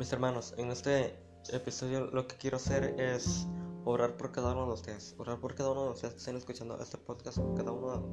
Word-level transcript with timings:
Mis 0.00 0.14
hermanos, 0.14 0.54
en 0.56 0.70
este 0.70 1.14
episodio 1.52 2.06
lo 2.06 2.26
que 2.26 2.34
quiero 2.36 2.56
hacer 2.56 2.98
es 2.98 3.46
orar 3.84 4.16
por 4.16 4.32
cada 4.32 4.54
uno 4.54 4.64
de 4.64 4.72
ustedes, 4.72 5.14
orar 5.18 5.38
por 5.40 5.54
cada 5.54 5.72
uno 5.72 5.84
de 5.84 5.90
ustedes 5.90 6.14
que 6.14 6.18
estén 6.20 6.36
escuchando 6.38 6.80
este 6.80 6.96
podcast, 6.96 7.36
por 7.36 7.54
cada 7.54 7.72
uno 7.72 8.08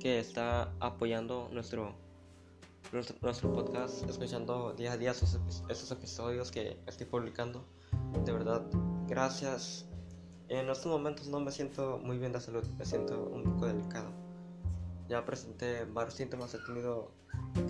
que 0.00 0.18
está 0.18 0.74
apoyando 0.80 1.48
nuestro, 1.52 1.94
nuestro, 2.90 3.52
podcast, 3.52 4.02
escuchando 4.10 4.72
día 4.72 4.94
a 4.94 4.96
día 4.96 5.12
esos, 5.12 5.38
esos 5.68 5.92
episodios 5.92 6.50
que 6.50 6.76
estoy 6.88 7.06
publicando. 7.06 7.64
De 8.24 8.32
verdad, 8.32 8.66
gracias. 9.06 9.86
En 10.48 10.68
estos 10.68 10.90
momentos 10.90 11.28
no 11.28 11.38
me 11.38 11.52
siento 11.52 12.00
muy 12.02 12.18
bien 12.18 12.32
de 12.32 12.40
salud, 12.40 12.66
me 12.76 12.84
siento 12.84 13.16
un 13.16 13.44
poco 13.44 13.66
delicado. 13.66 14.10
Ya 15.08 15.24
presenté 15.24 15.84
varios 15.84 16.14
síntomas, 16.14 16.52
he 16.54 16.58
tenido 16.58 17.12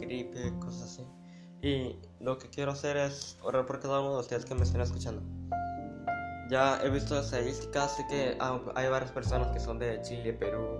gripe, 0.01 0.59
cosas 0.59 0.85
así. 0.85 1.28
Y 1.61 1.97
lo 2.21 2.39
que 2.39 2.49
quiero 2.49 2.73
hacer 2.73 2.97
es 2.97 3.37
orar 3.43 3.67
por 3.67 3.81
cada 3.81 4.01
uno 4.01 4.15
de 4.15 4.21
ustedes 4.21 4.45
que 4.45 4.55
me 4.55 4.63
estén 4.63 4.81
escuchando. 4.81 5.23
Ya 6.51 6.81
he 6.83 6.89
visto 6.89 7.19
estadísticas 7.19 7.99
de 7.99 8.07
que 8.07 8.39
hay 8.75 8.89
varias 8.89 9.11
personas 9.11 9.49
que 9.49 9.61
son 9.61 9.79
de 9.79 10.01
Chile, 10.03 10.33
Perú, 10.33 10.79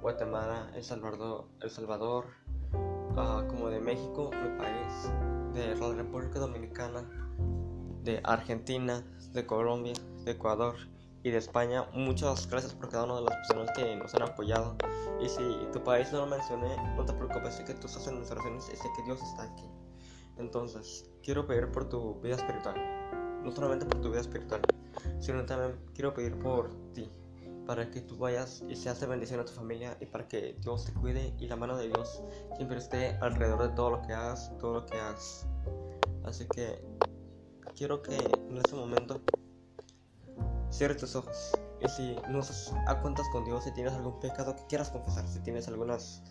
Guatemala, 0.00 0.70
El 0.74 0.84
Salvador, 0.84 1.46
El 1.60 1.70
Salvador 1.70 2.26
uh, 2.72 3.46
como 3.48 3.68
de 3.68 3.80
México, 3.80 4.30
mi 4.32 4.56
país, 4.56 5.10
de 5.52 5.74
la 5.74 5.94
República 5.94 6.38
Dominicana, 6.38 7.04
de 8.02 8.20
Argentina, 8.24 9.04
de 9.32 9.44
Colombia, 9.44 9.94
de 10.24 10.30
Ecuador 10.30 10.76
y 11.22 11.30
de 11.30 11.38
España. 11.38 11.86
Muchas 11.92 12.48
gracias 12.48 12.72
por 12.72 12.88
cada 12.88 13.04
una 13.04 13.16
de 13.16 13.22
las 13.22 13.36
personas 13.36 13.70
que 13.76 13.96
nos 13.96 14.14
han 14.14 14.22
apoyado. 14.22 14.76
Y 15.20 15.28
si 15.28 15.42
tu 15.72 15.82
país 15.82 16.10
no 16.12 16.20
lo 16.20 16.26
mencioné, 16.28 16.76
no 16.96 17.04
te 17.04 17.12
preocupes, 17.12 17.56
sé 17.56 17.64
que 17.64 17.74
tú 17.74 17.88
estás 17.88 18.06
en 18.06 18.14
nuestras 18.14 18.38
oraciones 18.38 18.70
y 18.72 18.76
sé 18.76 18.88
que 18.96 19.02
Dios 19.02 19.20
está 19.20 19.42
aquí. 19.42 19.68
Entonces, 20.40 21.10
quiero 21.22 21.46
pedir 21.46 21.70
por 21.70 21.88
tu 21.88 22.20
vida 22.20 22.36
espiritual. 22.36 22.74
No 23.44 23.50
solamente 23.52 23.86
por 23.86 24.00
tu 24.00 24.10
vida 24.10 24.20
espiritual, 24.20 24.62
sino 25.20 25.44
también 25.44 25.78
quiero 25.94 26.14
pedir 26.14 26.38
por 26.38 26.70
ti. 26.92 27.10
Para 27.66 27.90
que 27.90 28.00
tú 28.00 28.16
vayas 28.16 28.64
y 28.68 28.74
seas 28.74 29.00
de 29.00 29.06
bendición 29.06 29.38
a 29.38 29.44
tu 29.44 29.52
familia 29.52 29.96
y 30.00 30.06
para 30.06 30.26
que 30.26 30.56
Dios 30.60 30.86
te 30.86 30.92
cuide 30.92 31.34
y 31.38 31.46
la 31.46 31.56
mano 31.56 31.76
de 31.76 31.86
Dios 31.86 32.22
siempre 32.56 32.78
esté 32.78 33.16
alrededor 33.20 33.62
de 33.62 33.68
todo 33.76 33.90
lo 33.90 34.02
que 34.02 34.12
hagas, 34.12 34.50
todo 34.58 34.74
lo 34.74 34.86
que 34.86 34.98
hagas. 34.98 35.46
Así 36.24 36.46
que 36.48 36.82
quiero 37.76 38.02
que 38.02 38.16
en 38.16 38.56
este 38.56 38.74
momento 38.74 39.20
cierres 40.70 40.96
tus 40.96 41.14
ojos. 41.14 41.52
Y 41.80 41.88
si 41.88 42.16
no 42.28 42.40
estás 42.40 42.74
a 42.88 43.00
cuentas 43.00 43.26
con 43.30 43.44
Dios, 43.44 43.64
si 43.64 43.72
tienes 43.72 43.92
algún 43.92 44.18
pecado 44.20 44.56
que 44.56 44.66
quieras 44.66 44.90
confesar, 44.90 45.26
si 45.28 45.40
tienes 45.40 45.68
algunas 45.68 46.22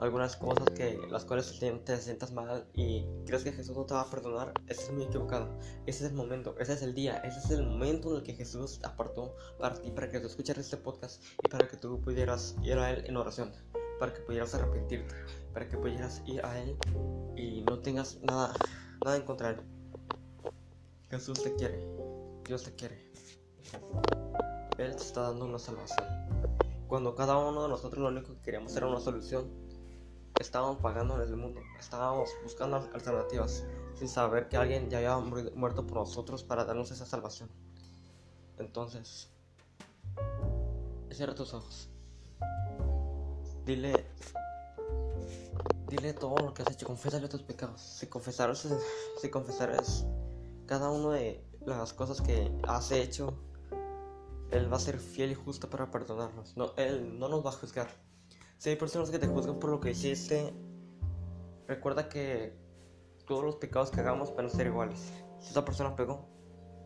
algunas 0.00 0.34
cosas 0.36 0.70
que 0.70 0.98
las 1.10 1.26
cuales 1.26 1.58
te, 1.58 1.96
sientas 1.98 2.32
mal 2.32 2.66
y 2.74 3.04
crees 3.26 3.44
que 3.44 3.52
Jesús 3.52 3.76
no 3.76 3.84
te 3.84 3.92
va 3.92 4.00
a 4.00 4.10
perdonar, 4.10 4.54
eso 4.66 4.82
es 4.82 4.92
muy 4.92 5.04
equivocado. 5.04 5.48
Ese 5.86 6.04
es 6.04 6.10
el 6.10 6.16
momento, 6.16 6.56
ese 6.58 6.72
es 6.72 6.82
el 6.82 6.94
día, 6.94 7.18
ese 7.18 7.38
es 7.38 7.50
el 7.50 7.66
momento 7.66 8.10
en 8.10 8.16
el 8.16 8.22
que 8.22 8.32
Jesús 8.32 8.80
apartó 8.82 9.36
para 9.58 9.74
ti, 9.74 9.90
para 9.90 10.10
que 10.10 10.18
tú 10.18 10.26
escucharas 10.26 10.64
este 10.64 10.78
podcast 10.78 11.22
y 11.42 11.48
para 11.48 11.68
que 11.68 11.76
tú 11.76 12.00
pudieras 12.00 12.56
ir 12.62 12.78
a 12.78 12.90
Él 12.90 13.04
en 13.06 13.16
oración, 13.18 13.52
para 13.98 14.14
que 14.14 14.20
pudieras 14.22 14.54
arrepentirte, 14.54 15.14
para 15.52 15.68
que 15.68 15.76
pudieras 15.76 16.22
ir 16.24 16.44
a 16.46 16.58
Él 16.58 16.76
y 17.36 17.60
no 17.62 17.78
tengas 17.80 18.20
nada, 18.22 18.54
nada 19.04 19.16
en 19.16 19.22
contra 19.22 19.52
de 19.52 19.60
Él. 19.60 19.66
Jesús 21.10 21.42
te 21.42 21.54
quiere, 21.56 21.86
Dios 22.46 22.62
te 22.62 22.74
quiere. 22.74 23.10
Él 24.78 24.96
te 24.96 25.02
está 25.02 25.22
dando 25.22 25.44
una 25.44 25.58
salvación. 25.58 26.06
Cuando 26.88 27.14
cada 27.14 27.36
uno 27.36 27.64
de 27.64 27.68
nosotros 27.68 28.02
lo 28.02 28.08
único 28.08 28.34
que 28.34 28.40
queríamos 28.40 28.74
era 28.74 28.86
una 28.86 28.98
solución, 28.98 29.69
estábamos 30.40 30.78
pagando 30.78 31.16
en 31.16 31.28
el 31.28 31.36
mundo, 31.36 31.60
estábamos 31.78 32.30
buscando 32.42 32.76
alternativas 32.94 33.64
sin 33.94 34.08
saber 34.08 34.48
que 34.48 34.56
alguien 34.56 34.88
ya 34.88 34.98
había 34.98 35.18
muerto 35.18 35.86
por 35.86 35.98
nosotros 35.98 36.42
para 36.42 36.64
darnos 36.64 36.90
esa 36.90 37.04
salvación. 37.04 37.50
Entonces, 38.58 39.30
cierra 41.12 41.34
tus 41.34 41.52
ojos. 41.52 41.90
Dile, 43.66 44.06
dile 45.88 46.14
todo 46.14 46.36
lo 46.38 46.54
que 46.54 46.62
has 46.62 46.70
hecho, 46.72 46.86
confésale 46.86 47.28
tus 47.28 47.42
pecados. 47.42 47.80
Si 47.80 48.06
confesaras, 48.06 48.66
si 49.20 49.30
cada 50.66 50.90
una 50.90 51.16
de 51.16 51.44
las 51.66 51.92
cosas 51.92 52.22
que 52.22 52.50
has 52.66 52.90
hecho, 52.92 53.34
Él 54.50 54.72
va 54.72 54.78
a 54.78 54.80
ser 54.80 54.98
fiel 54.98 55.32
y 55.32 55.34
justo 55.34 55.68
para 55.68 55.90
perdonarnos. 55.90 56.56
No, 56.56 56.72
Él 56.76 57.18
no 57.18 57.28
nos 57.28 57.44
va 57.44 57.50
a 57.50 57.52
juzgar. 57.52 58.09
Si 58.60 58.68
hay 58.68 58.76
personas 58.76 59.08
que 59.08 59.18
te 59.18 59.26
juzgan 59.26 59.58
por 59.58 59.70
lo 59.70 59.80
que 59.80 59.92
hiciste, 59.92 60.52
recuerda 61.66 62.10
que 62.10 62.52
todos 63.26 63.42
los 63.42 63.56
pecados 63.56 63.90
que 63.90 64.00
hagamos 64.00 64.36
van 64.36 64.44
a 64.44 64.48
ser 64.50 64.66
iguales. 64.66 65.14
Si 65.38 65.48
esa 65.48 65.64
persona 65.64 65.96
pegó, 65.96 66.28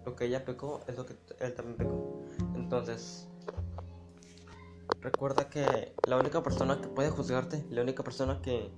lo 0.07 0.15
que 0.15 0.27
ella 0.27 0.45
pecó 0.45 0.83
es 0.87 0.97
lo 0.97 1.05
que 1.05 1.17
él 1.41 1.53
también 1.55 1.77
pecó. 1.77 2.23
Entonces, 2.55 3.27
recuerda 5.01 5.51
que 5.51 5.97
la 6.07 6.17
única 6.17 6.45
persona 6.45 6.81
que 6.81 6.87
puede 6.87 7.11
juzgarte, 7.11 7.67
la 7.71 7.83
única 7.83 8.05
persona 8.05 8.41
que, 8.41 8.71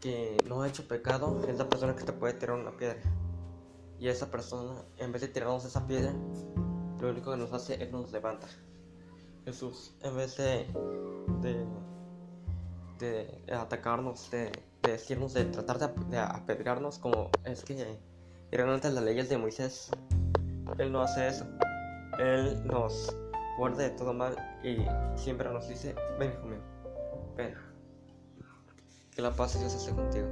que 0.00 0.36
no 0.46 0.62
ha 0.62 0.68
hecho 0.68 0.86
pecado, 0.86 1.42
es 1.48 1.58
la 1.58 1.68
persona 1.68 1.96
que 1.96 2.04
te 2.04 2.12
puede 2.12 2.34
tirar 2.34 2.60
una 2.60 2.76
piedra. 2.76 3.00
Y 3.98 4.06
esa 4.06 4.30
persona, 4.30 4.84
en 4.98 5.10
vez 5.10 5.22
de 5.22 5.26
tirarnos 5.26 5.64
esa 5.64 5.84
piedra, 5.88 6.14
lo 7.00 7.10
único 7.10 7.32
que 7.32 7.38
nos 7.38 7.52
hace 7.52 7.82
es 7.82 7.90
nos 7.90 8.12
levanta. 8.12 8.46
Jesús, 9.44 9.96
en 10.02 10.16
vez 10.16 10.36
de, 10.36 10.68
de, 11.42 11.66
atacarnos, 13.52 14.30
de, 14.30 14.52
decirnos, 14.82 15.34
de 15.34 15.44
tratar 15.46 15.78
de, 15.78 16.18
apedrearnos 16.18 16.98
como 16.98 17.30
es 17.44 17.64
que 17.64 17.98
realmente 18.50 18.90
las 18.90 19.04
leyes 19.04 19.28
de 19.28 19.38
Moisés, 19.38 19.90
Él 20.78 20.92
no 20.92 21.02
hace 21.02 21.28
eso. 21.28 21.46
Él 22.18 22.64
nos 22.66 23.16
guarda 23.58 23.84
de 23.84 23.90
todo 23.90 24.12
mal 24.12 24.36
y 24.62 24.78
siempre 25.18 25.50
nos 25.52 25.68
dice, 25.68 25.94
ven 26.18 26.32
hijo 26.32 26.46
mío, 26.46 26.60
ven. 27.36 27.54
Que 29.14 29.22
la 29.22 29.30
paz 29.30 29.54
de 29.54 29.60
Dios 29.60 29.74
esté 29.74 29.92
contigo. 29.92 30.26